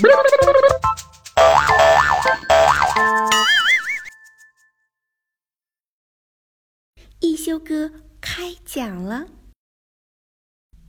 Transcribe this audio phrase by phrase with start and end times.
[7.20, 9.26] 一休哥开讲了。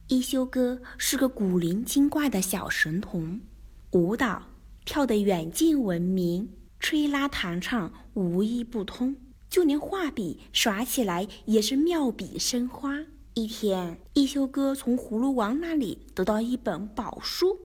[0.08, 3.42] 一休哥是个古灵精怪的小神童，
[3.92, 4.44] 舞蹈
[4.86, 6.50] 跳得远近闻名，
[6.80, 9.18] 吹拉弹唱无一不通，
[9.50, 13.06] 就连画笔耍起来也是妙笔生花。
[13.34, 17.56] 一天，一休哥从葫芦王那里得到一本宝书《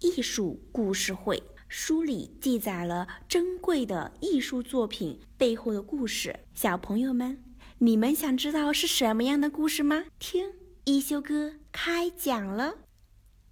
[0.00, 1.36] 艺术故事会》，
[1.68, 6.38] 书里记载了珍贵的艺术作品背后的故事。
[6.54, 7.42] 小朋友们，
[7.78, 10.04] 你们想知道是什么样的故事吗？
[10.18, 10.52] 听。
[10.84, 12.76] 一休哥开讲了，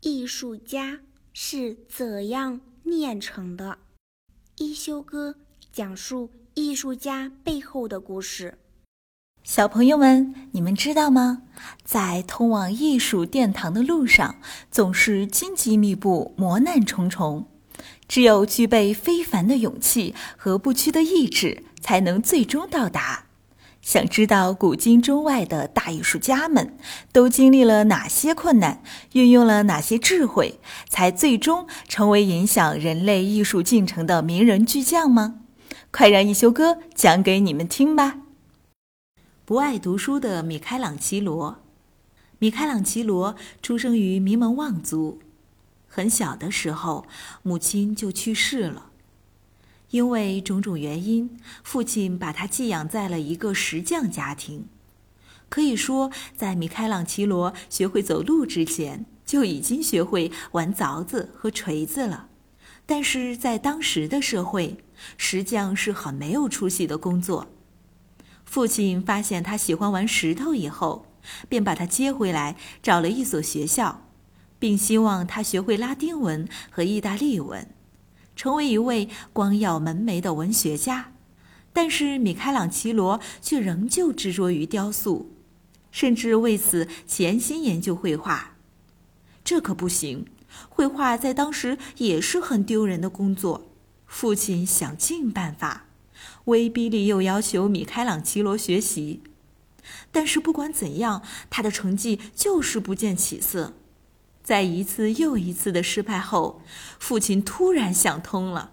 [0.00, 1.00] 艺术家
[1.34, 3.78] 是怎样炼成的？
[4.56, 5.34] 一休哥
[5.70, 8.56] 讲述艺术家背后的故事。
[9.46, 11.42] 小朋友们，你们知道吗？
[11.84, 14.34] 在通往艺术殿堂的路上，
[14.72, 17.46] 总是荆棘密布、磨难重重。
[18.08, 23.26] 只有具备非凡的勇气和不屈的意志，才能最终到达。
[23.80, 26.76] 想知道古今中外的大艺术家们
[27.12, 30.58] 都经历了哪些困难，运用了哪些智慧，
[30.88, 35.36] 才最终成为影响人类艺术进程的名人巨匠吗？
[35.92, 38.18] 快让一休哥讲给你们听吧！
[39.46, 41.62] 不爱读书的米开朗基罗，
[42.40, 45.20] 米开朗基罗出生于名门望族，
[45.86, 47.06] 很小的时候
[47.44, 48.90] 母亲就去世了。
[49.90, 54.66] 因为种种原因，父亲把他寄养在了一个石匠家庭。
[55.48, 62.30] 可以说，在米开朗基罗学会走路之前，就已经学会玩凿子和锤子了。
[62.84, 64.78] 但是在当时的社会，
[65.16, 67.46] 石匠是很没有出息的工作。
[68.46, 71.06] 父亲发现他喜欢玩石头以后，
[71.48, 74.08] 便把他接回来，找了一所学校，
[74.58, 77.68] 并希望他学会拉丁文和意大利文。
[78.34, 81.12] 成为一位光耀门楣的文学家，
[81.72, 85.34] 但是米开朗基罗却仍旧执着于雕塑，
[85.90, 88.56] 甚至为此潜心研究绘画。
[89.42, 90.26] 这可不行，
[90.68, 93.68] 绘画在当时也是很丢人的工作。
[94.06, 95.86] 父亲想尽办法，
[96.46, 99.22] 威逼利诱要求米开朗基罗学习，
[100.10, 103.74] 但是不管怎样，他的成绩就是不见起色。
[104.42, 106.62] 在一次又一次的失败后，
[106.98, 108.70] 父亲突然想通了：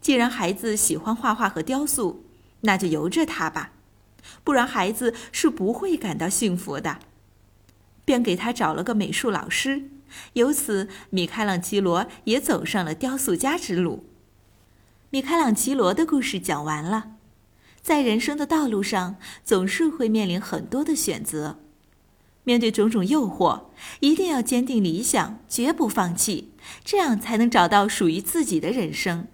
[0.00, 2.24] 既然孩子喜欢画画和雕塑，
[2.62, 3.72] 那就由着他吧，
[4.42, 6.98] 不然孩子是不会感到幸福的。
[8.04, 9.88] 便给他找了个美术老师，
[10.32, 14.04] 由此米开朗基罗也走上了雕塑家之路。
[15.12, 17.10] 米开朗基罗的故事讲完了，
[17.82, 21.58] 在人生的道路上总是会面临很多的选择，
[22.44, 23.64] 面对种种诱惑，
[24.00, 29.28] 一定要坚定理想，绝不放弃，这样才能找到属于自己的人生。